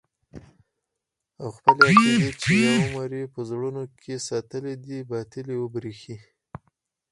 [1.41, 6.17] او خپلې عقيدې چې يو عمر يې په زړونو کښې ساتلې دي باطلې وبريښي.